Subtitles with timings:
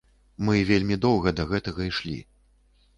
[0.47, 2.19] Мы вельмі доўга да гэтага ішлі.